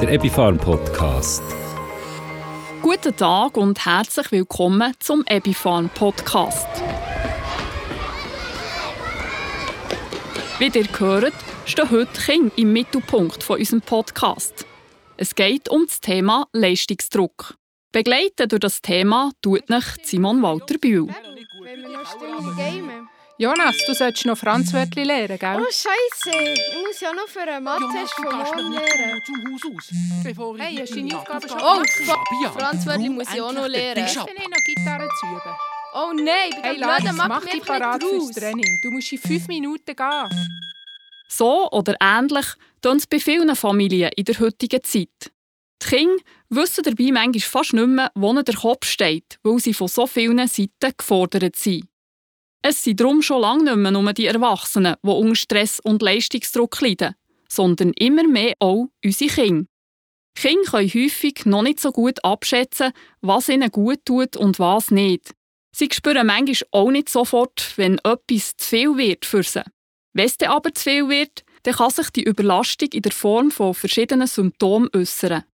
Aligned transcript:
der 0.00 0.12
Epifarm 0.12 0.56
Podcast. 0.56 1.42
Guten 2.80 3.14
Tag 3.14 3.58
und 3.58 3.84
herzlich 3.84 4.32
willkommen 4.32 4.94
zum 4.98 5.22
Epifarm 5.26 5.90
Podcast. 5.90 6.66
Wie 10.58 10.68
ihr 10.68 10.86
hört, 10.98 11.34
stehen 11.66 11.90
heute 11.90 12.18
Kinder 12.18 12.52
im 12.56 12.72
Mittelpunkt 12.72 13.42
von 13.42 13.58
unserem 13.58 13.82
Podcast. 13.82 14.64
Es 15.18 15.34
geht 15.34 15.68
um 15.68 15.84
das 15.84 16.00
Thema 16.00 16.46
Leistungsdruck. 16.54 17.56
Begleitet 17.92 18.52
durch 18.52 18.60
das 18.60 18.80
Thema 18.80 19.32
tut 19.42 19.68
mich 19.68 19.84
Simon 20.02 20.40
Walter 20.40 20.78
Bühl. 20.78 21.08
Jonas, 23.40 23.74
du 23.86 23.94
solltest 23.94 24.26
noch 24.26 24.36
Franzwörtli 24.36 25.02
lernen, 25.02 25.38
gell? 25.38 25.56
Oh 25.58 25.64
Scheiße, 25.64 26.30
ich 26.30 26.86
muss 26.86 27.00
ja 27.00 27.10
noch 27.14 27.26
für 27.26 27.40
einen 27.40 27.64
Mathe-Test 27.64 28.12
von 28.12 28.24
morgen 28.24 28.72
lernen. 28.72 29.22
zum 29.24 29.36
Haus 29.46 29.62
aus. 29.64 29.90
Bevor 30.22 30.58
Hey, 30.58 30.76
hast 30.76 30.90
du 30.90 30.96
deine 30.96 31.16
Aufgabe 31.16 31.48
schon 31.48 31.58
Oh, 31.58 31.80
gemacht? 31.80 31.90
fuck, 32.04 32.52
Franzwörtli 32.60 33.08
muss 33.08 33.32
ich 33.32 33.40
auch 33.40 33.52
noch 33.54 33.66
lernen. 33.66 34.04
Du 34.04 34.24
nicht 34.34 34.50
noch 34.50 34.64
Gitarre 34.66 35.08
zu 35.18 35.26
üben? 35.26 35.56
Oh 35.94 36.12
nein, 36.14 36.50
ich 36.50 36.54
bin 36.56 36.64
Hey, 36.64 36.76
Laris, 36.76 37.12
mach 37.14 37.28
Mathe 37.28 37.46
dich 37.46 37.62
parat 37.64 38.02
fürs. 38.02 38.30
Training. 38.32 38.78
Du 38.82 38.90
musst 38.90 39.10
in 39.10 39.18
fünf 39.18 39.48
Minuten 39.48 39.96
gehen. 39.96 40.50
So 41.28 41.70
oder 41.70 41.96
ähnlich 41.98 42.46
tun 42.82 42.98
es 42.98 43.06
bei 43.06 43.20
vielen 43.20 43.56
Familien 43.56 44.10
in 44.16 44.24
der 44.26 44.38
heutigen 44.38 44.84
Zeit. 44.84 45.32
Die 45.82 45.88
Kinder 45.88 46.22
wissen 46.50 46.84
dabei 46.84 47.10
manchmal 47.10 47.40
fast 47.40 47.72
nicht 47.72 47.86
mehr, 47.86 48.10
wo 48.14 48.32
ihnen 48.32 48.44
der 48.44 48.54
Kopf 48.54 48.84
steht, 48.86 49.38
weil 49.42 49.58
sie 49.60 49.72
von 49.72 49.88
so 49.88 50.06
vielen 50.06 50.46
Seiten 50.46 50.92
gefordert 50.94 51.56
sind. 51.56 51.89
Es 52.62 52.84
sind 52.84 53.00
darum 53.00 53.22
schon 53.22 53.40
lange 53.40 53.64
nicht 53.64 53.76
mehr 53.76 53.90
nur 53.90 54.12
die 54.12 54.26
Erwachsenen, 54.26 54.96
die 55.02 55.08
unter 55.08 55.34
Stress 55.34 55.80
und 55.80 56.02
Leistungsdruck 56.02 56.80
leiden, 56.80 57.14
sondern 57.48 57.92
immer 57.94 58.26
mehr 58.26 58.54
auch 58.58 58.88
unsere 59.04 59.30
Kinder. 59.30 59.66
Kinder 60.34 60.70
können 60.70 60.88
häufig 60.94 61.46
noch 61.46 61.62
nicht 61.62 61.80
so 61.80 61.90
gut 61.90 62.22
abschätzen, 62.22 62.92
was 63.20 63.48
ihnen 63.48 63.70
gut 63.70 64.04
tut 64.04 64.36
und 64.36 64.58
was 64.58 64.90
nicht. 64.90 65.34
Sie 65.74 65.88
spüren 65.90 66.26
manchmal 66.26 66.68
auch 66.72 66.90
nicht 66.90 67.08
sofort, 67.08 67.72
wenn 67.76 67.98
etwas 68.04 68.56
zu 68.56 68.68
viel 68.68 68.96
wird 68.96 69.24
für 69.24 69.42
sie. 69.42 69.62
Wenn 70.12 70.26
es 70.26 70.36
aber 70.46 70.74
zu 70.74 70.82
viel 70.82 71.08
wird, 71.08 71.44
dann 71.62 71.74
kann 71.74 71.90
sich 71.90 72.10
die 72.10 72.24
Überlastung 72.24 72.88
in 72.92 73.02
der 73.02 73.12
Form 73.12 73.50
von 73.50 73.74
verschiedenen 73.74 74.26
Symptomen 74.26 74.90
äußern. 74.94 75.44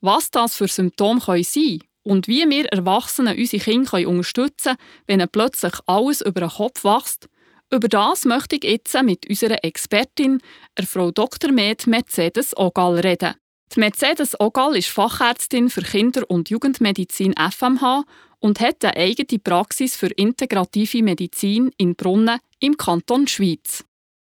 Was 0.00 0.30
das 0.30 0.56
für 0.56 0.68
Symptome 0.68 1.20
können 1.20 1.44
sein 1.44 1.80
und 2.08 2.26
wie 2.26 2.48
wir 2.48 2.64
Erwachsene 2.72 3.36
unsere 3.36 3.62
Kinder 3.62 4.08
unterstützen 4.08 4.76
können, 5.06 5.20
wenn 5.20 5.28
plötzlich 5.28 5.74
alles 5.86 6.22
über 6.22 6.40
den 6.40 6.48
Kopf 6.48 6.82
wächst, 6.82 7.28
über 7.70 7.86
das 7.86 8.24
möchte 8.24 8.56
ich 8.56 8.64
jetzt 8.64 9.02
mit 9.02 9.28
unserer 9.28 9.62
Expertin, 9.62 10.40
der 10.78 10.86
Frau 10.86 11.10
Dr. 11.10 11.52
Med 11.52 11.86
Mercedes 11.86 12.56
Ogal, 12.56 13.00
reden. 13.00 13.34
Die 13.74 13.80
Mercedes 13.80 14.40
Ogal 14.40 14.74
ist 14.76 14.88
Fachärztin 14.88 15.68
für 15.68 15.82
Kinder- 15.82 16.24
und 16.30 16.48
Jugendmedizin 16.48 17.34
FMH 17.36 18.04
und 18.40 18.60
hat 18.60 18.82
eine 18.86 18.96
eigene 18.96 19.38
Praxis 19.38 19.94
für 19.94 20.08
integrative 20.08 21.02
Medizin 21.02 21.70
in 21.76 21.94
Brunnen 21.94 22.40
im 22.60 22.78
Kanton 22.78 23.26
Schweiz. 23.26 23.84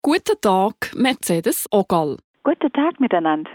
Guten 0.04 0.40
Tag, 0.42 0.92
Mercedes 0.96 1.66
Ogal. 1.72 2.18
Guten 2.44 2.72
Tag 2.72 3.00
miteinander. 3.00 3.50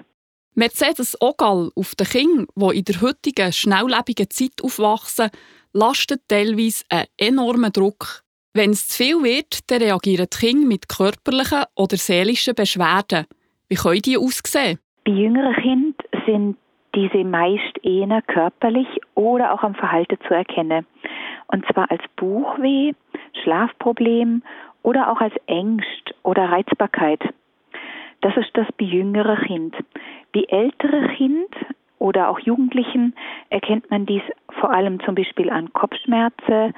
Mercedes 0.54 1.16
Ogal 1.20 1.70
auf 1.76 1.94
den 1.94 2.06
Kindern, 2.06 2.46
die 2.56 2.78
in 2.78 2.84
der 2.84 3.00
heutigen 3.00 3.52
schnelllebigen 3.52 4.30
Zeit 4.30 4.62
aufwachsen, 4.62 5.30
lastet 5.72 6.22
teilweise 6.28 6.84
einen 6.88 7.06
enormen 7.16 7.72
Druck. 7.72 8.22
Wenn 8.54 8.70
es 8.70 8.88
zu 8.88 9.04
viel 9.04 9.22
wird, 9.22 9.70
dann 9.70 9.82
reagieren 9.82 10.26
die 10.32 10.38
Kinder 10.38 10.66
mit 10.66 10.88
körperlichen 10.88 11.64
oder 11.76 11.96
seelischen 11.96 12.54
Beschwerden. 12.54 13.26
Wie 13.68 13.76
können 13.76 14.02
die 14.02 14.18
aussehen? 14.18 14.78
Bei 15.04 15.12
jüngeren 15.12 15.54
Kindern 15.54 15.94
sind 16.26 16.56
diese 16.94 17.24
meist 17.24 17.84
eher 17.84 18.22
körperlich 18.22 18.88
oder 19.14 19.52
auch 19.52 19.62
am 19.62 19.74
Verhalten 19.74 20.18
zu 20.26 20.34
erkennen. 20.34 20.86
Und 21.48 21.64
zwar 21.72 21.90
als 21.90 22.02
Buchweh, 22.16 22.92
Schlafproblem 23.42 24.42
oder 24.82 25.10
auch 25.12 25.20
als 25.20 25.34
Ängst 25.46 26.14
oder 26.22 26.50
Reizbarkeit. 26.50 27.20
Das 28.20 28.36
ist 28.36 28.50
das 28.54 28.66
bei 28.78 28.86
jüngeren 28.86 29.38
Kind. 29.46 29.76
Bei 30.32 30.44
älteren 30.48 31.08
Kind 31.16 31.54
oder 31.98 32.28
auch 32.28 32.38
Jugendlichen 32.38 33.14
erkennt 33.50 33.90
man 33.90 34.06
dies 34.06 34.22
vor 34.60 34.70
allem 34.70 35.00
zum 35.04 35.14
Beispiel 35.14 35.50
an 35.50 35.72
Kopfschmerzen, 35.72 36.74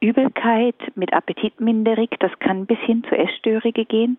Übelkeit 0.00 0.76
mit 0.94 1.12
Appetitminderung, 1.12 2.08
das 2.20 2.32
kann 2.40 2.66
bis 2.66 2.78
hin 2.80 3.02
zu 3.08 3.16
Essstörungen 3.16 3.88
gehen, 3.88 4.18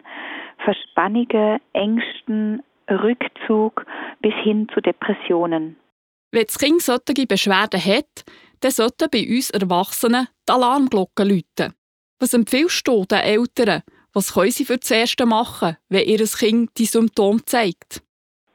Verspannungen, 0.64 1.60
Ängsten, 1.74 2.64
Rückzug 2.90 3.86
bis 4.22 4.34
hin 4.44 4.68
zu 4.74 4.82
Depressionen. 4.82 5.78
Wenn 6.32 6.46
das 6.46 6.58
Kind 6.58 6.82
solche 6.82 7.28
Beschwerden 7.28 7.84
hat, 7.84 8.26
dann 8.62 8.72
sollten 8.72 9.10
bei 9.12 9.26
uns 9.28 9.50
Erwachsenen 9.52 10.28
die 10.48 10.52
Alarmglocken 10.52 11.30
läuten. 11.30 11.74
Was 12.20 12.34
empfiehlst 12.34 12.88
du 12.88 13.06
den 13.06 13.20
Eltern? 13.20 13.84
Was 14.14 14.34
können 14.34 14.52
sie 14.52 14.66
für 14.66 14.78
das 14.78 14.90
Erste 14.90 15.26
machen, 15.26 15.78
wenn 15.90 16.08
ihr 16.08 16.26
Kind 16.26 16.72
die 16.78 16.86
Symptome 16.86 17.44
zeigt? 17.46 18.02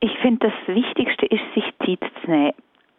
Ich 0.04 0.18
finde, 0.18 0.50
das 0.50 0.74
Wichtigste 0.74 1.26
ist, 1.26 1.44
sich 1.54 1.64
Zeit 1.78 2.10
zu 2.24 2.30
nehmen. 2.30 2.54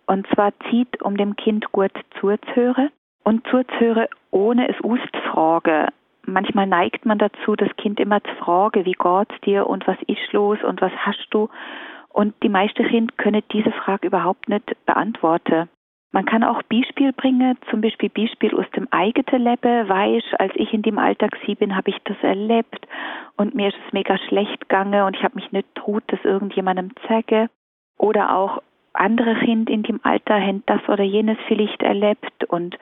Und 0.05 0.25
zwar 0.33 0.53
Zeit, 0.71 1.01
um 1.01 1.17
dem 1.17 1.35
Kind 1.35 1.69
gut 1.73 1.91
zuzuhören 2.21 2.91
und 3.25 3.45
zuzuhören, 3.47 4.07
ohne 4.31 4.69
es 4.69 4.81
auszufragen. 4.81 5.87
Manchmal 6.25 6.65
neigt 6.65 7.05
man 7.05 7.17
dazu, 7.17 7.57
das 7.57 7.75
Kind 7.75 7.99
immer 7.99 8.23
zu 8.23 8.33
fragen, 8.35 8.85
wie 8.85 8.93
geht's 8.93 9.41
dir 9.43 9.67
und 9.67 9.85
was 9.85 9.97
ist 10.07 10.31
los 10.31 10.57
und 10.63 10.79
was 10.79 10.93
hast 10.93 11.27
du? 11.31 11.49
Und 12.07 12.35
die 12.41 12.47
meisten 12.47 12.87
Kinder 12.87 13.13
können 13.17 13.43
diese 13.51 13.71
Frage 13.71 14.07
überhaupt 14.07 14.47
nicht 14.47 14.71
beantworten. 14.85 15.67
Man 16.13 16.25
kann 16.25 16.43
auch 16.43 16.61
Beispiel 16.63 17.11
bringen, 17.11 17.57
zum 17.71 17.81
Beispiel 17.81 18.09
Beispiel 18.09 18.55
aus 18.55 18.69
dem 18.75 18.87
eigenen 18.91 19.45
Leben, 19.45 19.89
weißt, 19.89 20.39
als 20.39 20.53
ich 20.55 20.71
in 20.71 20.83
dem 20.83 20.99
Alter 20.99 21.27
gsi 21.27 21.55
bin, 21.55 21.75
habe 21.75 21.89
ich 21.89 21.97
das 22.03 22.17
erlebt 22.21 22.87
und 23.35 23.55
mir 23.55 23.69
ist 23.69 23.77
es 23.87 23.93
mega 23.93 24.15
schlecht 24.19 24.61
gegangen 24.61 25.01
und 25.05 25.15
ich 25.15 25.23
habe 25.23 25.33
mich 25.33 25.51
nicht 25.51 25.73
traut, 25.73 26.03
das 26.07 26.23
irgendjemandem 26.23 26.91
sagen. 27.09 27.49
Oder 27.97 28.35
auch 28.35 28.61
andere 28.93 29.33
Kinder 29.39 29.73
in 29.73 29.81
dem 29.81 29.99
Alter 30.03 30.39
haben 30.39 30.61
das 30.67 30.87
oder 30.87 31.03
jenes 31.03 31.39
vielleicht 31.47 31.81
erlebt 31.81 32.43
und 32.47 32.77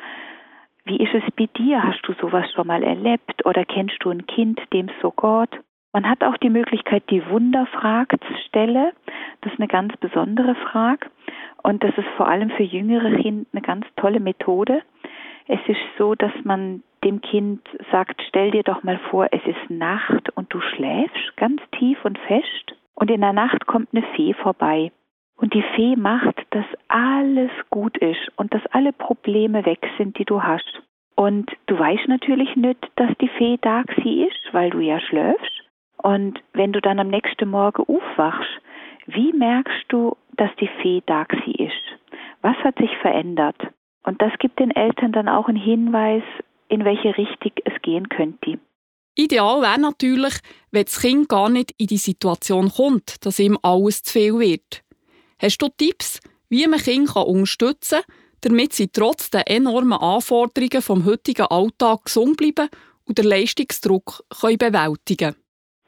wie 0.83 0.97
ist 0.97 1.13
es 1.13 1.23
bei 1.37 1.47
dir? 1.57 1.83
Hast 1.83 2.01
du 2.05 2.13
sowas 2.19 2.51
schon 2.51 2.67
mal 2.67 2.83
erlebt 2.83 3.45
oder 3.45 3.63
kennst 3.63 3.95
du 4.01 4.09
ein 4.09 4.27
Kind, 4.27 4.59
dem 4.73 4.89
so 5.01 5.11
geht? 5.11 5.63
Man 5.93 6.09
hat 6.09 6.23
auch 6.23 6.37
die 6.37 6.49
Möglichkeit, 6.49 7.03
die 7.09 7.27
Wunderfrage 7.29 8.19
zu 8.19 8.33
stellen. 8.47 8.91
Das 9.41 9.51
ist 9.51 9.59
eine 9.59 9.67
ganz 9.67 9.95
besondere 9.97 10.55
Frage. 10.55 11.07
Und 11.63 11.83
das 11.83 11.97
ist 11.97 12.07
vor 12.15 12.27
allem 12.27 12.49
für 12.51 12.63
jüngere 12.63 13.13
Kinder 13.17 13.45
eine 13.51 13.61
ganz 13.61 13.85
tolle 13.97 14.19
Methode. 14.19 14.81
Es 15.47 15.59
ist 15.67 15.81
so, 15.97 16.15
dass 16.15 16.31
man 16.43 16.81
dem 17.03 17.19
Kind 17.21 17.61
sagt, 17.91 18.21
stell 18.27 18.51
dir 18.51 18.63
doch 18.63 18.83
mal 18.83 18.99
vor, 19.09 19.27
es 19.31 19.41
ist 19.45 19.69
Nacht 19.69 20.29
und 20.35 20.53
du 20.53 20.61
schläfst 20.61 21.35
ganz 21.35 21.61
tief 21.77 22.03
und 22.05 22.17
fest. 22.19 22.75
Und 22.95 23.11
in 23.11 23.21
der 23.21 23.33
Nacht 23.33 23.65
kommt 23.65 23.89
eine 23.91 24.05
Fee 24.15 24.33
vorbei. 24.33 24.91
Und 25.35 25.53
die 25.53 25.63
Fee 25.75 25.95
macht, 25.95 26.39
dass 26.51 26.65
alles 26.87 27.51
gut 27.69 27.97
ist 27.97 28.31
und 28.35 28.53
dass 28.53 28.65
alle 28.67 28.93
Probleme 28.93 29.65
weg 29.65 29.85
sind, 29.97 30.17
die 30.19 30.25
du 30.25 30.43
hast. 30.43 30.83
Und 31.15 31.51
du 31.65 31.77
weißt 31.77 32.07
natürlich 32.07 32.55
nicht, 32.55 32.91
dass 32.95 33.09
die 33.19 33.27
Fee 33.27 33.57
da 33.61 33.83
sie 34.03 34.23
ist, 34.23 34.53
weil 34.53 34.69
du 34.69 34.79
ja 34.79 34.99
schläfst. 34.99 35.60
Und 36.01 36.39
wenn 36.53 36.73
du 36.73 36.81
dann 36.81 36.99
am 36.99 37.09
nächsten 37.09 37.49
Morgen 37.49 37.83
aufwachst, 37.83 38.49
wie 39.05 39.33
merkst 39.33 39.85
du, 39.89 40.17
dass 40.37 40.49
die 40.59 40.69
Fee 40.81 41.03
da 41.05 41.25
ist? 41.45 41.71
Was 42.41 42.55
hat 42.57 42.77
sich 42.77 42.95
verändert? 43.01 43.57
Und 44.03 44.21
das 44.21 44.31
gibt 44.39 44.59
den 44.59 44.71
Eltern 44.71 45.11
dann 45.11 45.29
auch 45.29 45.47
einen 45.47 45.61
Hinweis, 45.61 46.23
in 46.69 46.85
welche 46.85 47.15
Richtung 47.17 47.51
es 47.65 47.81
gehen 47.83 48.09
könnte. 48.09 48.57
Ideal 49.15 49.61
wäre 49.61 49.79
natürlich, 49.79 50.33
wenn 50.71 50.85
das 50.85 51.01
Kind 51.01 51.29
gar 51.29 51.49
nicht 51.49 51.73
in 51.77 51.87
die 51.87 51.97
Situation 51.97 52.71
kommt, 52.71 53.23
dass 53.25 53.39
ihm 53.39 53.57
alles 53.61 54.03
zu 54.03 54.13
viel 54.13 54.39
wird. 54.39 54.83
Hast 55.39 55.61
du 55.61 55.67
Tipps, 55.67 56.19
wie 56.49 56.65
man 56.65 56.79
Kinder 56.79 57.27
unterstützen 57.27 58.01
kann, 58.05 58.15
damit 58.41 58.73
sie 58.73 58.87
trotz 58.87 59.29
der 59.29 59.51
enormen 59.51 59.99
Anforderungen 59.99 60.81
vom 60.81 61.05
heutigen 61.05 61.45
Alltag 61.45 62.05
gesund 62.05 62.37
bleiben 62.37 62.69
und 63.05 63.17
den 63.17 63.25
Leistungsdruck 63.25 64.23
können 64.39 64.57
bewältigen 64.57 65.35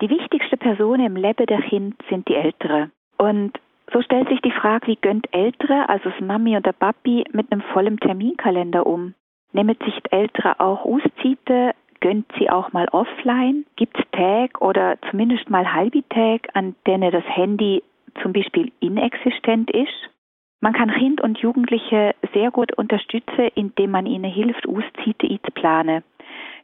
Die 0.04 0.10
wichtigste 0.10 0.58
Person 0.58 1.00
im 1.00 1.16
Leben 1.16 1.46
der 1.46 1.62
Kind 1.62 1.96
sind 2.10 2.28
die 2.28 2.36
Eltern. 2.36 2.92
Und 3.18 3.54
so 3.94 4.02
stellt 4.02 4.28
sich 4.28 4.42
die 4.42 4.52
Frage, 4.52 4.88
wie 4.88 4.98
gönnt 4.98 5.34
Ältere, 5.34 5.88
also 5.88 6.10
das 6.10 6.20
Mami 6.20 6.58
und 6.58 6.66
der 6.66 6.74
Papi, 6.74 7.24
mit 7.32 7.50
einem 7.50 7.62
vollen 7.72 7.98
Terminkalender 8.02 8.86
um? 8.86 9.14
Nehmen 9.54 9.78
sich 9.86 10.02
Ältere 10.12 10.60
auch 10.60 10.84
Auszeiten? 10.84 11.72
Gönnt 12.02 12.26
sie 12.38 12.50
auch 12.50 12.74
mal 12.74 12.90
offline? 12.92 13.66
Gibt 13.78 13.98
es 13.98 14.04
Tag 14.12 14.60
oder 14.60 14.98
zumindest 15.10 15.50
mal 15.50 15.74
halbe 15.74 16.04
Tag, 16.10 16.50
an 16.54 16.76
denen 16.86 17.10
das 17.10 17.24
Handy 17.26 17.82
zum 18.22 18.34
Beispiel 18.34 18.74
inexistent 18.82 19.72
ist? 19.72 20.10
Man 20.60 20.74
kann 20.74 20.92
Kind 20.92 21.22
und 21.22 21.38
Jugendliche 21.38 22.14
sehr 22.34 22.52
gut 22.52 22.78
unterstützen, 22.78 23.52
indem 23.56 23.92
man 23.92 24.06
ihnen 24.06 24.30
hilft, 24.30 24.68
Auszeiten 24.68 25.32
einzuplanen. 25.32 26.04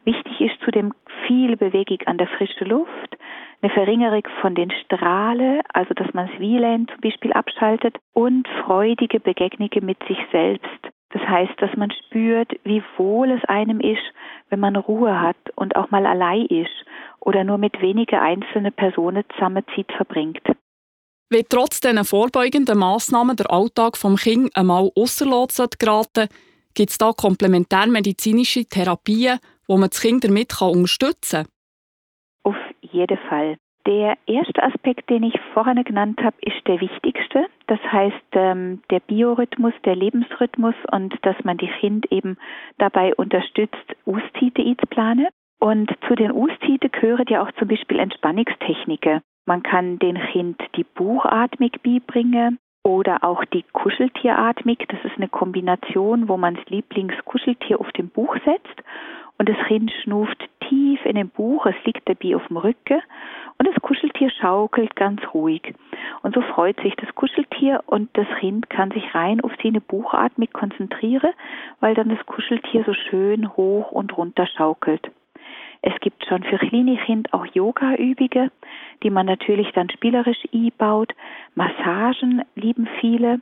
Wichtig 0.09 0.41
ist 0.41 0.59
zudem 0.65 0.91
viel 1.27 1.55
Bewegung 1.55 1.99
an 2.07 2.17
der 2.17 2.27
frischen 2.27 2.67
Luft, 2.67 3.15
eine 3.61 3.71
Verringerung 3.71 4.23
von 4.41 4.55
den 4.55 4.71
Strahlen, 4.71 5.61
also 5.71 5.93
dass 5.93 6.11
man 6.15 6.27
das 6.27 6.39
WLAN 6.39 6.87
zum 6.87 6.99
Beispiel 7.01 7.31
abschaltet 7.31 7.95
und 8.13 8.47
freudige 8.65 9.19
Begegnungen 9.19 9.85
mit 9.85 9.99
sich 10.07 10.17
selbst. 10.31 10.79
Das 11.11 11.21
heißt, 11.21 11.53
dass 11.57 11.75
man 11.77 11.91
spürt, 11.91 12.51
wie 12.63 12.81
wohl 12.97 13.29
es 13.29 13.45
einem 13.45 13.79
ist, 13.81 14.01
wenn 14.49 14.59
man 14.59 14.77
Ruhe 14.77 15.21
hat 15.21 15.37
und 15.55 15.75
auch 15.75 15.91
mal 15.91 16.07
allein 16.07 16.47
ist 16.47 16.85
oder 17.19 17.43
nur 17.43 17.59
mit 17.59 17.79
wenigen 17.79 18.19
einzelnen 18.19 18.73
Personen 18.73 19.23
zusammen 19.35 19.63
Zeit 19.75 19.91
verbringt. 19.95 20.41
Wenn 21.29 21.45
trotz 21.47 21.81
diesen 21.81 22.03
vorbeugenden 22.03 22.79
Massnahmen 22.79 23.35
der 23.35 23.51
Alltag 23.51 23.95
vom 23.95 24.15
Kind 24.15 24.55
einmal 24.55 24.89
ausserlot 24.95 25.53
geraten 25.77 26.29
gibt 26.73 26.91
es 26.91 26.97
da 26.97 27.11
komplementärmedizinische 27.11 28.65
Therapien, 28.65 29.39
wo 29.69 29.77
man 29.77 29.89
das 29.89 30.01
Kind 30.01 30.23
damit 30.25 30.61
unterstützen 30.61 31.45
kann? 31.45 31.53
Auf 32.43 32.57
jeden 32.81 33.17
Fall. 33.29 33.57
Der 33.85 34.17
erste 34.25 34.61
Aspekt, 34.61 35.09
den 35.09 35.23
ich 35.23 35.39
vorhin 35.53 35.83
genannt 35.83 36.19
habe, 36.21 36.35
ist 36.41 36.67
der 36.67 36.81
wichtigste. 36.81 37.45
Das 37.67 37.79
heißt, 37.79 38.15
ähm, 38.33 38.81
der 38.89 38.99
Biorhythmus, 38.99 39.73
der 39.85 39.95
Lebensrhythmus 39.95 40.75
und 40.91 41.15
dass 41.21 41.35
man 41.43 41.57
die 41.57 41.71
Kind 41.79 42.11
eben 42.11 42.37
dabei 42.77 43.15
unterstützt, 43.15 43.95
Ustite 44.05 44.63
zu 44.77 44.87
planen. 44.87 45.27
Und 45.59 45.91
zu 46.07 46.15
den 46.15 46.31
Ustite 46.31 46.89
gehören 46.89 47.25
ja 47.29 47.43
auch 47.43 47.51
zum 47.53 47.67
Beispiel 47.67 47.99
Entspannungstechniken. 47.99 49.21
Man 49.45 49.63
kann 49.63 49.99
den 49.99 50.19
Kind 50.31 50.61
die 50.75 50.83
Buchatmung 50.83 51.71
beibringen 51.83 52.59
oder 52.83 53.23
auch 53.23 53.43
die 53.45 53.63
Kuscheltieratmung. 53.73 54.77
Das 54.87 54.99
ist 55.03 55.17
eine 55.17 55.27
Kombination, 55.29 56.27
wo 56.27 56.37
man 56.37 56.55
das 56.55 56.65
Lieblingskuscheltier 56.67 57.79
auf 57.79 57.91
den 57.93 58.09
Buch 58.09 58.35
setzt 58.45 58.83
und 59.39 59.49
das 59.49 59.57
Kind 59.67 59.91
schnuft 60.03 60.37
tief 60.67 61.03
in 61.05 61.15
den 61.15 61.29
Buch, 61.29 61.65
es 61.65 61.75
liegt 61.85 62.07
dabei 62.07 62.35
auf 62.35 62.45
dem 62.47 62.57
Rücken 62.57 63.01
und 63.57 63.67
das 63.67 63.81
Kuscheltier 63.81 64.29
schaukelt 64.29 64.95
ganz 64.95 65.21
ruhig. 65.33 65.73
Und 66.21 66.35
so 66.35 66.41
freut 66.41 66.79
sich 66.81 66.95
das 66.97 67.13
Kuscheltier 67.15 67.81
und 67.87 68.09
das 68.13 68.27
Kind 68.39 68.69
kann 68.69 68.91
sich 68.91 69.15
rein 69.15 69.41
auf 69.41 69.51
seine 69.63 69.81
Buchatmung 69.81 70.49
konzentrieren, 70.53 71.31
weil 71.79 71.95
dann 71.95 72.09
das 72.09 72.23
Kuscheltier 72.25 72.83
so 72.85 72.93
schön 72.93 73.55
hoch 73.55 73.91
und 73.91 74.15
runter 74.15 74.45
schaukelt. 74.45 75.09
Es 75.81 75.93
gibt 76.01 76.25
schon 76.25 76.43
für 76.43 76.57
kleine 76.57 76.97
Kinder 76.97 77.33
auch 77.33 77.45
Yoga-Übungen, 77.45 78.51
die 79.01 79.09
man 79.09 79.25
natürlich 79.25 79.71
dann 79.71 79.89
spielerisch 79.89 80.43
einbaut. 80.53 81.13
Massagen 81.55 82.43
lieben 82.55 82.87
viele, 82.99 83.39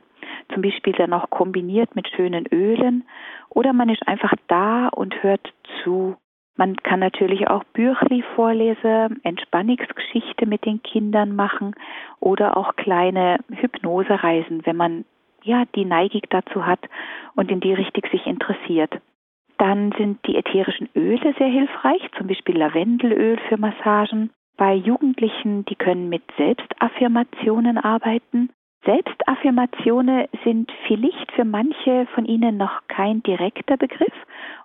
zum 0.52 0.62
Beispiel 0.62 0.92
dann 0.92 1.12
auch 1.12 1.30
kombiniert 1.30 1.96
mit 1.96 2.08
schönen 2.08 2.46
Ölen. 2.46 3.04
Oder 3.50 3.72
man 3.72 3.88
ist 3.88 4.06
einfach 4.06 4.32
da 4.46 4.88
und 4.88 5.22
hört 5.22 5.52
zu. 5.82 6.16
Man 6.56 6.76
kann 6.76 7.00
natürlich 7.00 7.48
auch 7.48 7.64
Büchli 7.72 8.22
vorlesen, 8.34 9.20
Entspannungsgeschichte 9.22 10.46
mit 10.46 10.64
den 10.64 10.82
Kindern 10.82 11.34
machen 11.34 11.74
oder 12.20 12.56
auch 12.56 12.74
kleine 12.76 13.38
Hypnosereisen, 13.48 14.66
wenn 14.66 14.76
man 14.76 15.04
ja 15.44 15.64
die 15.74 15.84
Neigung 15.84 16.22
dazu 16.30 16.66
hat 16.66 16.80
und 17.36 17.50
in 17.50 17.60
die 17.60 17.74
Richtung 17.74 18.02
sich 18.10 18.26
interessiert. 18.26 19.00
Dann 19.58 19.92
sind 19.98 20.24
die 20.26 20.36
ätherischen 20.36 20.88
Öle 20.94 21.34
sehr 21.36 21.48
hilfreich, 21.48 22.00
zum 22.16 22.28
Beispiel 22.28 22.56
Lavendelöl 22.56 23.38
für 23.48 23.58
Massagen. 23.58 24.30
Bei 24.56 24.74
Jugendlichen, 24.74 25.64
die 25.66 25.74
können 25.74 26.08
mit 26.08 26.22
Selbstaffirmationen 26.36 27.76
arbeiten. 27.78 28.50
Selbstaffirmationen 28.84 30.26
sind 30.44 30.72
vielleicht 30.86 31.32
für 31.32 31.44
manche 31.44 32.06
von 32.14 32.24
Ihnen 32.24 32.56
noch 32.56 32.82
kein 32.88 33.22
direkter 33.22 33.76
Begriff 33.76 34.14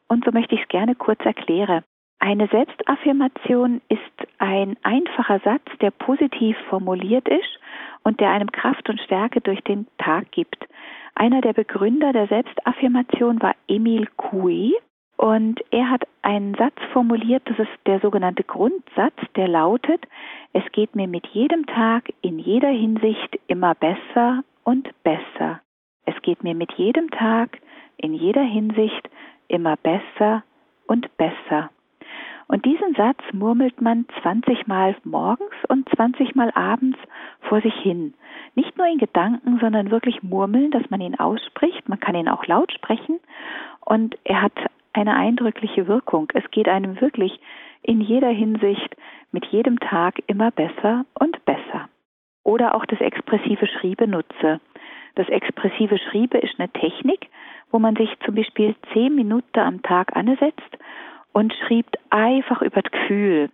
und 0.08 0.24
so 0.24 0.32
möchte 0.32 0.56
ich 0.56 0.62
es 0.62 0.68
gerne 0.68 0.96
kurz 0.96 1.20
erklären. 1.26 1.84
Eine 2.20 2.48
Selbstaffirmation 2.48 3.82
ist 3.90 4.30
ein 4.38 4.78
einfacher 4.84 5.40
Satz, 5.44 5.66
der 5.82 5.92
positiv 5.92 6.56
formuliert 6.70 7.28
ist 7.28 7.60
und 8.04 8.20
der 8.20 8.30
einem 8.30 8.52
Kraft 8.52 8.88
und 8.90 9.02
Stärke 9.02 9.42
durch 9.42 9.62
den 9.62 9.88
Tag 9.98 10.32
gibt. 10.32 10.66
Einer 11.16 11.42
der 11.42 11.54
Begründer 11.54 12.12
der 12.14 12.28
Selbstaffirmation 12.28 13.42
war 13.42 13.56
Emil 13.68 14.08
Coué 14.18 14.74
und 15.18 15.62
er 15.72 15.90
hat 15.90 16.08
einen 16.22 16.56
Satz 16.56 16.76
formuliert, 16.92 17.44
das 17.46 17.60
ist 17.60 17.72
der 17.86 18.00
sogenannte 18.00 18.44
Grundsatz, 18.44 19.16
der 19.36 19.48
lautet, 19.48 20.06
es 20.54 20.64
geht 20.72 20.96
mir 20.96 21.08
mit 21.08 21.26
jedem 21.28 21.66
Tag 21.66 22.12
in 22.22 22.40
jeder 22.40 22.70
Hinsicht 22.70 23.40
immer 23.48 23.76
besser 23.76 24.44
und 24.64 24.90
besser. 25.04 25.62
Es 26.06 26.20
geht 26.22 26.44
mir 26.44 26.56
mit 26.56 26.74
jedem 26.74 27.10
Tag 27.12 27.60
in 27.98 28.14
jeder 28.14 28.42
Hinsicht 28.42 29.10
immer 29.48 29.78
besser 29.78 30.44
und 30.88 31.16
besser. 31.18 31.70
Und 32.48 32.66
diesen 32.66 32.94
Satz 32.96 33.20
murmelt 33.32 33.82
man 33.82 34.06
20 34.22 34.68
Mal 34.68 34.96
morgens 35.04 35.56
und 35.70 35.88
20 35.96 36.36
Mal 36.36 36.52
abends 36.52 36.98
vor 37.42 37.62
sich 37.62 37.74
hin. 37.76 38.14
Nicht 38.56 38.78
nur 38.78 38.88
in 38.88 38.98
Gedanken, 38.98 39.60
sondern 39.60 39.92
wirklich 39.92 40.22
murmeln, 40.24 40.72
dass 40.72 40.90
man 40.90 41.02
ihn 41.02 41.20
ausspricht. 41.20 41.88
Man 41.88 42.00
kann 42.00 42.16
ihn 42.16 42.30
auch 42.30 42.46
laut 42.46 42.72
sprechen. 42.72 43.20
Und 43.86 44.18
er 44.24 44.42
hat 44.42 44.54
eine 44.94 45.16
eindrückliche 45.16 45.88
Wirkung. 45.88 46.28
Es 46.34 46.50
geht 46.52 46.68
einem 46.68 47.02
wirklich 47.02 47.40
in 47.82 48.02
jeder 48.02 48.30
Hinsicht 48.30 48.96
mit 49.32 49.46
jedem 49.48 49.80
Tag 49.80 50.22
immer 50.28 50.52
besser 50.52 51.06
und 51.20 51.44
besser. 51.46 51.90
Oder 52.44 52.76
auch 52.76 52.86
das 52.86 53.00
expressive 53.02 53.68
Schriebe 53.68 54.08
nutze. 54.08 54.60
Das 55.16 55.28
expressive 55.30 55.98
Schriebe 55.98 56.38
ist 56.38 56.60
eine 56.60 56.70
Technik, 56.70 57.30
wo 57.72 57.80
man 57.80 57.96
sich 57.96 58.10
zum 58.26 58.36
Beispiel 58.36 58.76
zehn 58.94 59.16
Minuten 59.16 59.60
am 59.60 59.82
Tag 59.82 60.16
ansetzt 60.16 60.78
und 61.34 61.54
schreibt 61.54 61.98
einfach 62.10 62.62
über 62.62 62.82
das 62.82 62.92
Gefühl. 62.92 63.50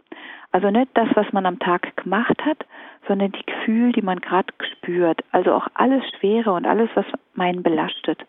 Also 0.52 0.70
nicht 0.70 0.90
das, 0.96 1.08
was 1.16 1.32
man 1.32 1.46
am 1.46 1.60
Tag 1.60 1.96
gemacht 1.98 2.44
hat, 2.46 2.66
sondern 3.08 3.32
die 3.32 3.46
Gefühle, 3.46 3.92
die 3.94 4.02
man 4.02 4.20
gerade 4.20 4.54
spürt. 4.72 5.22
Also 5.32 5.54
auch 5.54 5.68
alles 5.76 6.04
Schwere 6.18 6.52
und 6.52 6.66
alles, 6.66 6.90
was 6.96 7.06
meinen 7.34 7.64
belastet. 7.64 8.26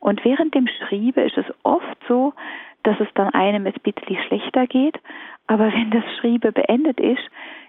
Und 0.00 0.24
während 0.24 0.54
dem 0.54 0.66
Schriebe 0.66 1.22
ist 1.22 1.38
es 1.38 1.46
oft 1.62 1.96
so, 2.08 2.34
dass 2.82 2.98
es 3.00 3.08
dann 3.14 3.32
einem 3.32 3.66
ein 3.66 3.72
bisschen 3.72 4.18
schlechter 4.26 4.66
geht. 4.66 4.98
Aber 5.46 5.72
wenn 5.72 5.90
das 5.90 6.04
Schriebe 6.18 6.52
beendet 6.52 7.00
ist, 7.00 7.22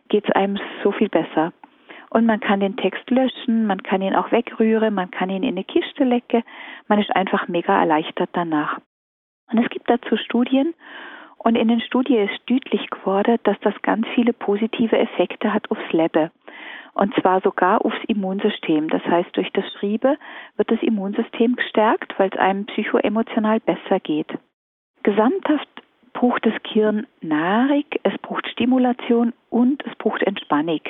geht 0.10 0.26
es 0.28 0.36
einem 0.36 0.60
so 0.84 0.92
viel 0.92 1.10
besser. 1.10 1.54
Und 2.10 2.26
man 2.26 2.40
kann 2.40 2.60
den 2.60 2.78
Text 2.78 3.10
löschen, 3.10 3.68
man 3.68 3.84
kann 3.84 4.02
ihn 4.02 4.16
auch 4.16 4.32
wegrühren, 4.32 4.94
man 4.94 5.12
kann 5.12 5.30
ihn 5.30 5.44
in 5.44 5.56
eine 5.56 5.64
Kiste 5.64 6.04
lecken. 6.04 6.44
Man 6.88 7.00
ist 7.00 7.16
einfach 7.16 7.48
mega 7.48 7.80
erleichtert 7.80 8.30
danach. 8.34 8.80
Und 9.52 9.60
es 9.60 9.70
gibt 9.70 9.90
dazu 9.90 10.18
Studien, 10.18 10.74
und 11.46 11.56
in 11.56 11.68
den 11.68 11.80
Studien 11.80 12.28
ist 12.28 12.42
deutlich 12.48 12.90
geworden, 12.90 13.38
dass 13.44 13.60
das 13.60 13.80
ganz 13.84 14.08
viele 14.16 14.34
positive 14.34 14.98
Effekte 14.98 15.54
hat 15.54 15.70
aufs 15.70 15.92
Leben. 15.92 16.32
Und 16.96 17.14
zwar 17.22 17.40
sogar 17.42 17.86
aufs 17.86 18.04
Immunsystem. 18.08 18.90
Das 18.90 19.04
heißt, 19.06 19.30
durch 19.38 19.52
das 19.52 19.64
Schriebe 19.74 20.18
wird 20.58 20.72
das 20.72 20.82
Immunsystem 20.82 21.56
gestärkt, 21.56 22.18
weil 22.18 22.32
es 22.34 22.40
einem 22.40 22.66
psychoemotional 22.66 23.60
besser 23.60 24.00
geht. 24.00 24.34
Gesamthaft 25.04 25.70
braucht 26.14 26.44
das 26.48 26.54
Gehirn 26.64 27.06
Nahrung, 27.22 27.86
es 28.02 28.18
braucht 28.24 28.48
Stimulation 28.48 29.32
und 29.52 29.86
es 29.86 29.94
braucht 29.98 30.24
Entspannung. 30.24 30.82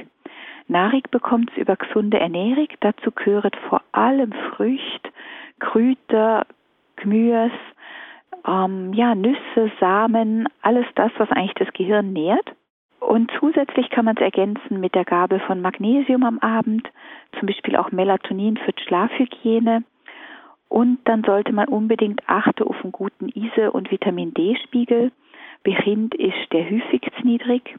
Nahrung 0.70 1.04
bekommt 1.12 1.52
es 1.52 1.58
über 1.58 1.76
gesunde 1.76 2.20
Ernährung. 2.20 2.70
Dazu 2.80 3.12
gehört 3.12 3.58
vor 3.68 3.82
allem 3.92 4.32
Früchte, 4.56 5.10
Kräuter, 5.60 6.46
Gemüse, 6.96 7.52
ähm, 8.48 8.94
ja, 8.94 9.16
Nüsse, 9.16 9.72
Samen, 9.80 10.48
alles 10.62 10.86
das, 10.96 11.12
was 11.18 11.32
eigentlich 11.32 11.56
das 11.56 11.74
Gehirn 11.74 12.14
nährt. 12.14 12.54
Und 13.00 13.32
zusätzlich 13.40 13.90
kann 13.90 14.06
man 14.06 14.16
es 14.16 14.22
ergänzen 14.22 14.80
mit 14.80 14.96
der 14.96 15.06
Gabe 15.06 15.40
von 15.40 15.62
Magnesium 15.62 16.24
am 16.24 16.40
Abend, 16.40 16.90
zum 17.38 17.48
Beispiel 17.48 17.76
auch 17.76 17.92
Melatonin 17.92 18.58
für 18.58 18.72
die 18.72 18.84
Schlafhygiene. 18.84 19.84
Und 20.70 21.00
dann 21.06 21.24
sollte 21.24 21.54
man 21.54 21.68
unbedingt 21.68 22.22
achten 22.28 22.64
auf 22.64 22.84
einen 22.84 22.92
guten 22.92 23.30
Ise- 23.30 23.72
und 23.72 23.92
Vitamin 23.92 24.34
D-Spiegel. 24.34 25.12
Behind 25.64 26.16
ist 26.16 26.52
der 26.52 26.66
häufig 26.66 27.04
niedrig. 27.24 27.78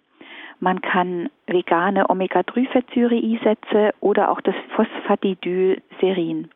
Man 0.61 0.81
kann 0.81 1.29
vegane 1.47 2.09
Omega-3-Fettsäure 2.09 3.17
einsetzen 3.17 3.91
oder 4.01 4.31
auch 4.31 4.41
das 4.41 4.55
Phosphatidylserin. 4.75 6.49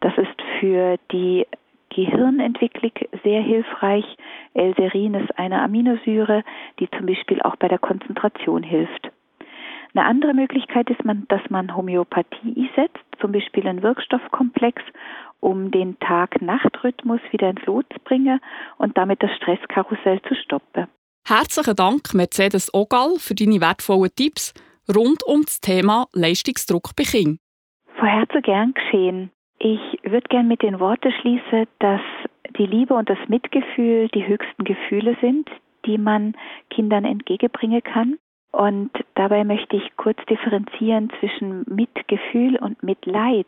Das 0.00 0.16
ist 0.18 0.42
für 0.60 0.96
die 1.12 1.46
Gehirnentwicklung 1.98 2.92
sehr 3.24 3.42
hilfreich. 3.42 4.04
L-Serin 4.54 5.14
ist 5.14 5.36
eine 5.36 5.60
Aminosäure, 5.60 6.44
die 6.78 6.88
zum 6.96 7.06
Beispiel 7.06 7.42
auch 7.42 7.56
bei 7.56 7.66
der 7.66 7.80
Konzentration 7.80 8.62
hilft. 8.62 9.10
Eine 9.94 10.04
andere 10.04 10.32
Möglichkeit 10.32 10.88
ist, 10.90 11.04
man, 11.04 11.26
dass 11.28 11.40
man 11.48 11.74
Homöopathie 11.74 12.54
einsetzt, 12.56 13.04
zum 13.20 13.32
Beispiel 13.32 13.66
einen 13.66 13.82
Wirkstoffkomplex, 13.82 14.80
um 15.40 15.72
den 15.72 15.98
Tag-Nacht-Rhythmus 15.98 17.20
wieder 17.32 17.50
ins 17.50 17.66
Lot 17.66 17.86
zu 17.92 17.98
bringen 18.04 18.38
und 18.76 18.96
damit 18.96 19.20
das 19.20 19.34
Stresskarussell 19.36 20.22
zu 20.22 20.36
stoppen. 20.36 20.86
Herzlichen 21.26 21.74
Dank, 21.74 22.14
Mercedes 22.14 22.72
Ogal, 22.72 23.16
für 23.18 23.34
deine 23.34 23.60
wertvollen 23.60 24.14
Tipps 24.14 24.54
rund 24.94 25.24
um 25.26 25.42
das 25.42 25.60
Thema 25.60 26.06
Leistungsdruck 26.12 26.94
bei 26.94 27.02
Kindern. 27.02 27.40
Von 27.98 28.06
Herzen 28.06 28.42
gern 28.42 28.72
geschehen. 28.74 29.32
Ich 29.60 29.80
würde 30.04 30.28
gern 30.28 30.46
mit 30.46 30.62
den 30.62 30.78
Worten 30.78 31.12
schließen, 31.20 31.66
dass 31.80 32.00
die 32.56 32.66
Liebe 32.66 32.94
und 32.94 33.10
das 33.10 33.18
Mitgefühl 33.28 34.08
die 34.08 34.26
höchsten 34.26 34.64
Gefühle 34.64 35.16
sind, 35.20 35.50
die 35.84 35.98
man 35.98 36.36
Kindern 36.70 37.04
entgegenbringen 37.04 37.82
kann. 37.82 38.18
Und 38.52 38.90
dabei 39.14 39.44
möchte 39.44 39.76
ich 39.76 39.96
kurz 39.96 40.18
differenzieren 40.26 41.10
zwischen 41.18 41.64
Mitgefühl 41.66 42.56
und 42.56 42.82
Mitleid. 42.82 43.46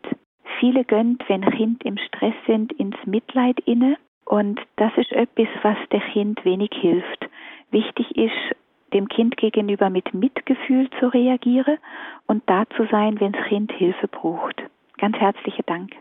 Viele 0.58 0.84
gönnt, 0.84 1.26
wenn 1.28 1.42
Kind 1.52 1.84
im 1.84 1.96
Stress 1.96 2.34
sind, 2.46 2.72
ins 2.72 2.96
Mitleid 3.06 3.60
inne. 3.60 3.96
Und 4.24 4.60
das 4.76 4.92
ist 4.96 5.12
etwas, 5.12 5.48
was 5.62 5.76
der 5.92 6.00
Kind 6.00 6.44
wenig 6.44 6.70
hilft. 6.72 7.28
Wichtig 7.70 8.16
ist, 8.16 8.56
dem 8.92 9.08
Kind 9.08 9.36
gegenüber 9.36 9.90
mit 9.90 10.12
Mitgefühl 10.12 10.90
zu 10.98 11.06
reagieren 11.06 11.78
und 12.26 12.42
da 12.46 12.64
zu 12.76 12.86
sein, 12.90 13.20
wenn 13.20 13.32
das 13.32 13.46
Kind 13.46 13.72
Hilfe 13.72 14.08
braucht. 14.08 14.59
Ganz 15.00 15.16
herzlichen 15.16 15.64
Dank. 15.66 15.92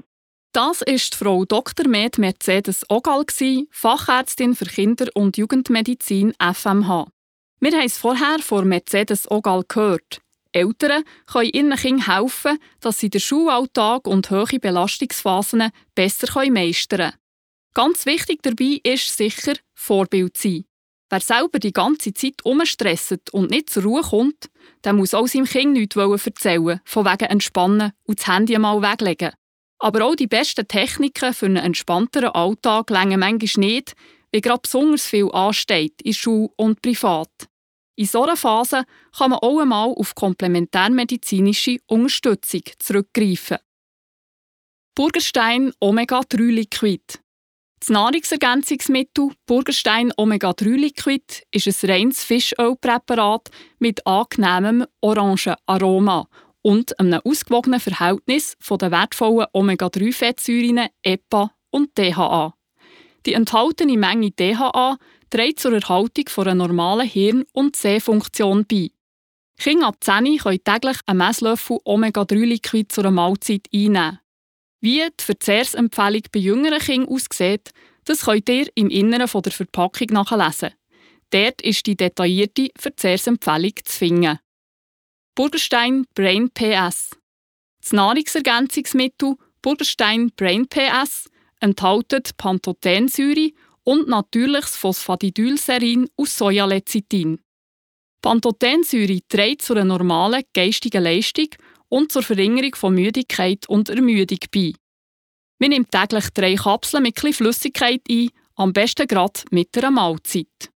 Das 0.51 0.81
ist 0.81 1.15
Frau 1.15 1.45
Dr. 1.45 1.87
Med 1.87 2.17
Mercedes 2.17 2.85
Ogal, 2.89 3.23
Fachärztin 3.71 4.55
für 4.55 4.65
Kinder- 4.65 5.09
und 5.13 5.37
Jugendmedizin 5.37 6.33
FMH. 6.39 7.07
Wir 7.61 7.71
haben 7.71 7.85
es 7.85 7.97
vorher 7.97 8.39
von 8.39 8.67
Mercedes 8.67 9.29
Ogal 9.31 9.63
gehört. 9.67 10.21
Eltern 10.51 11.03
können 11.27 11.49
ihren 11.53 11.75
Kindern 11.75 12.07
helfen, 12.07 12.57
dass 12.81 12.99
sie 12.99 13.09
den 13.09 13.21
Schulalltag 13.21 14.07
und 14.07 14.31
hohe 14.31 14.59
Belastungsphasen 14.59 15.69
besser 15.93 16.51
meistern 16.51 16.99
können. 16.99 17.13
Ganz 17.75 18.05
wichtig 18.05 18.41
dabei 18.41 18.81
ist 18.83 19.15
sicher, 19.15 19.53
Vorbild 19.75 20.35
sein. 20.35 20.65
Wer 21.09 21.21
selber 21.21 21.57
die 21.57 21.73
ganze 21.73 22.13
Zeit 22.13 22.43
umstresst 22.43 23.33
und 23.33 23.49
nicht 23.49 23.71
zur 23.71 23.83
Ruhe 23.83 24.03
kommt, 24.03 24.49
der 24.83 24.93
muss 24.93 25.15
auch 25.15 25.27
seinem 25.27 25.45
Kind 25.45 25.73
nichts 25.73 25.95
erzählen, 25.95 26.81
von 26.85 27.05
wegen 27.05 27.25
entspannen 27.25 27.93
und 28.03 28.19
das 28.19 28.27
Handy 28.27 28.57
mal 28.59 28.81
weglegen. 28.81 29.31
Aber 29.79 30.05
auch 30.05 30.15
die 30.15 30.27
besten 30.27 30.67
Techniken 30.67 31.33
für 31.33 31.47
einen 31.47 31.55
entspannteren 31.55 32.29
Alltag 32.29 32.89
länger 32.91 33.17
manchmal 33.17 33.65
nicht, 33.65 33.95
weil 34.31 34.41
gerade 34.41 34.61
besonders 34.61 35.05
viel 35.05 35.31
ansteht 35.31 35.99
in 36.03 36.13
Schule 36.13 36.49
und 36.57 36.81
privat. 36.81 37.31
In 37.95 38.05
so 38.05 38.23
einer 38.23 38.37
Phase 38.37 38.83
kann 39.17 39.31
man 39.31 39.39
auch 39.39 39.59
einmal 39.59 39.89
auf 39.89 40.15
komplementärmedizinische 40.15 41.77
Unterstützung 41.87 42.61
zurückgreifen. 42.77 43.57
Burgerstein 44.95 45.73
Omega-3 45.79 46.51
Liquid. 46.51 47.19
Das 47.79 47.89
Nahrungsergänzungsmittel 47.89 49.31
Burgerstein 49.45 50.11
Omega-3 50.17 50.75
Liquid 50.75 51.23
ist 51.51 51.67
ein 51.67 51.89
reines 51.89 52.25
Fischölpräparat 52.25 53.49
mit 53.79 54.05
angenehmem 54.05 54.85
orangen 54.99 55.55
Aroma 55.65 56.27
und 56.61 56.99
einem 56.99 57.21
ausgewogenen 57.23 57.79
Verhältnis 57.79 58.57
von 58.59 58.79
den 58.79 58.91
wertvollen 58.91 59.47
Omega-3-Fettsäuren 59.53 60.89
EPA 61.03 61.51
und 61.71 61.97
DHA. 61.97 62.53
Die 63.25 63.33
enthaltene 63.33 63.97
Menge 63.97 64.31
DHA 64.31 64.97
trägt 65.29 65.61
zur 65.61 65.73
Erhaltung 65.73 66.25
einer 66.35 66.55
normalen 66.55 67.07
Hirn- 67.07 67.45
und 67.53 67.77
Sehfunktion 67.77 68.65
bei. 68.69 68.89
Kinder 69.57 69.87
ab 69.87 69.95
10 70.01 70.37
können 70.37 70.63
täglich 70.65 70.97
einen 71.05 71.19
Messlöffel 71.19 71.79
Omega-3-Liquid 71.85 72.87
zu 72.89 73.01
einer 73.01 73.11
Mahlzeit 73.11 73.67
einnehmen. 73.73 74.19
Wie 74.81 75.01
die 75.01 75.23
Verzehrsempfehlung 75.23 76.21
bei 76.31 76.39
jüngeren 76.39 76.79
Kindern 76.79 77.09
aussieht, 77.09 77.71
das 78.05 78.25
könnt 78.25 78.49
ihr 78.49 78.67
im 78.75 78.89
Inneren 78.89 79.41
der 79.41 79.51
Verpackung 79.51 80.07
nachlesen. 80.11 80.71
Dort 81.31 81.61
ist 81.61 81.85
die 81.85 81.97
detaillierte 81.97 82.69
Verzehrsempfehlung 82.77 83.73
zu 83.83 83.97
finden. 83.97 84.39
Burgerstein 85.35 86.05
Brain 86.15 86.49
PS. 86.49 87.11
Das 87.81 87.91
Nahrungsergänzungsmittel 87.91 89.35
Burgerstein 89.61 90.31
Brain 90.35 90.67
PS 90.67 91.29
enthält 91.59 92.37
Pantothensäure 92.37 93.51
und 93.83 94.07
natürliches 94.07 94.75
Phosphatidylserin 94.77 96.09
aus 96.15 96.37
Sojalecithin. 96.37 97.39
Pantothensäure 98.21 99.19
trägt 99.27 99.61
zu 99.61 99.73
einer 99.73 99.85
normalen 99.85 100.43
geistigen 100.53 101.03
Leistung 101.03 101.47
und 101.89 102.11
zur 102.11 102.23
Verringerung 102.23 102.75
von 102.75 102.93
Müdigkeit 102.93 103.67
und 103.67 103.89
Ermüdung 103.89 104.39
bei. 104.53 104.73
Man 105.59 105.71
nimmt 105.71 105.91
täglich 105.91 106.29
drei 106.29 106.55
Kapseln 106.55 107.03
mit 107.03 107.17
etwas 107.17 107.37
Flüssigkeit 107.37 108.01
ein, 108.09 108.29
am 108.55 108.73
besten 108.73 109.07
gerade 109.07 109.41
mit 109.51 109.77
einer 109.77 109.91
Mahlzeit. 109.91 110.71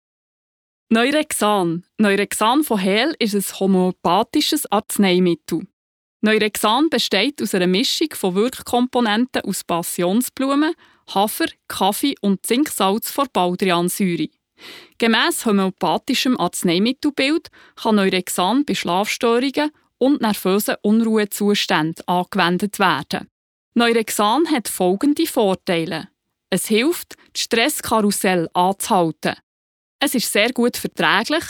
Neurexan. 0.88 1.84
Neurexan 1.98 2.64
von 2.64 2.78
Hehl 2.78 3.14
ist 3.18 3.34
ein 3.34 3.60
homöopathisches 3.60 4.70
Arzneimittel. 4.70 5.66
Neurexan 6.20 6.90
besteht 6.90 7.40
aus 7.42 7.54
einer 7.54 7.66
Mischung 7.66 8.08
von 8.14 8.34
Wirkkomponenten 8.34 9.42
aus 9.42 9.64
Passionsblumen, 9.64 10.74
Hafer, 11.14 11.46
Kaffee 11.66 12.14
und 12.20 12.44
Zinksalz 12.44 13.10
von 13.10 13.26
Baldriansäure. 13.32 14.28
Gemäss 14.98 15.46
homöopathischem 15.46 16.38
Arzneimittelbild 16.38 17.48
kann 17.74 17.96
Neurexan 17.96 18.64
bei 18.64 18.74
Schlafstörungen 18.74 19.70
und 20.02 20.20
nervösen 20.20 20.74
Unruhezuständen 20.82 22.06
angewendet 22.08 22.80
werden. 22.80 23.28
Neurexan 23.74 24.50
hat 24.50 24.66
folgende 24.66 25.26
Vorteile. 25.26 26.08
Es 26.50 26.66
hilft, 26.66 27.14
das 27.32 27.42
Stresskarussell 27.42 28.48
anzuhalten. 28.52 29.36
Es 30.00 30.16
ist 30.16 30.32
sehr 30.32 30.50
gut 30.52 30.76
verträglich, 30.76 31.44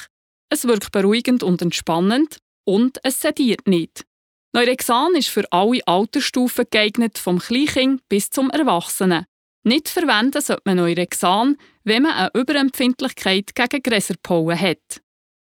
es 0.50 0.68
wirkt 0.68 0.92
beruhigend 0.92 1.42
und 1.42 1.62
entspannend 1.62 2.40
und 2.64 2.98
es 3.02 3.20
sediert 3.20 3.66
nicht. 3.66 4.04
Neurexan 4.52 5.14
ist 5.14 5.30
für 5.30 5.50
alle 5.50 5.80
Altersstufen 5.86 6.66
geeignet, 6.70 7.16
vom 7.16 7.38
Kleinkind 7.38 8.06
bis 8.10 8.28
zum 8.28 8.50
Erwachsenen. 8.50 9.24
Nicht 9.64 9.88
verwenden 9.88 10.42
sollte 10.42 10.62
man 10.66 10.76
Neurexan, 10.76 11.56
wenn 11.84 12.02
man 12.02 12.12
eine 12.12 12.30
Überempfindlichkeit 12.34 13.54
gegen 13.54 13.82
Gräserpollen 13.82 14.60
hat. 14.60 15.01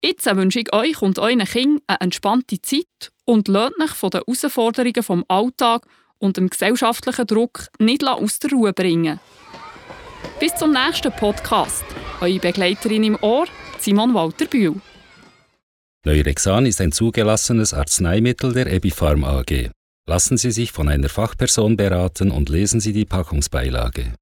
Jetzt 0.00 0.26
wünsche 0.26 0.61
ich 0.61 0.73
euch 0.73 1.02
und 1.02 1.19
euren 1.19 1.45
Kindern 1.45 1.83
eine 1.88 2.00
entspannte 2.02 2.62
Zeit 2.62 3.11
und 3.25 3.49
lasst 3.49 3.81
euch 3.83 3.90
von 3.90 4.11
den 4.11 4.21
Herausforderungen 4.26 5.02
vom 5.02 5.25
Alltag 5.26 5.87
und 6.19 6.37
dem 6.37 6.49
gesellschaftlichen 6.49 7.26
Druck 7.26 7.67
nicht 7.81 8.05
aus 8.05 8.38
der 8.38 8.50
Ruhe 8.50 8.73
bringen. 8.73 9.19
Bis 10.38 10.55
zum 10.55 10.73
nächsten 10.73 11.11
Podcast. 11.11 11.85
Eure 12.21 12.38
Begleiterin 12.38 13.02
im 13.02 13.19
Ohr, 13.23 13.47
Simon 13.81 14.14
Walter 14.14 14.47
Bühl. 14.47 14.76
Neurexan 16.05 16.67
ist 16.67 16.81
ein 16.81 16.93
zugelassenes 16.93 17.75
Arzneimittel 17.75 18.52
der 18.52 18.73
Epipharm 18.73 19.25
AG. 19.25 19.71
Lassen 20.07 20.37
Sie 20.37 20.52
sich 20.52 20.71
von 20.71 20.88
einer 20.88 21.09
Fachperson 21.09 21.76
beraten 21.76 22.31
und 22.31 22.49
lesen 22.49 22.78
Sie 22.78 22.93
die 22.93 23.05
Packungsbeilage. 23.05 24.14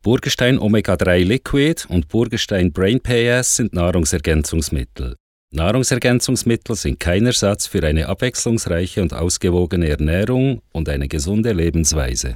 Burgestein 0.00 0.60
Omega-3 0.60 1.24
Liquid 1.24 1.86
und 1.88 2.06
Burgestein 2.08 2.72
Brain 2.72 3.00
PS 3.00 3.56
sind 3.56 3.72
Nahrungsergänzungsmittel. 3.72 5.16
Nahrungsergänzungsmittel 5.54 6.74
sind 6.74 6.98
kein 6.98 7.26
Ersatz 7.26 7.68
für 7.68 7.86
eine 7.86 8.08
abwechslungsreiche 8.08 9.00
und 9.00 9.14
ausgewogene 9.14 9.88
Ernährung 9.88 10.62
und 10.72 10.88
eine 10.88 11.06
gesunde 11.06 11.52
Lebensweise. 11.52 12.34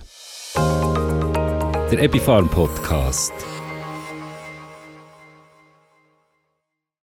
Der 0.55 2.01
Epipharm 2.01 2.49
Podcast. 2.49 3.33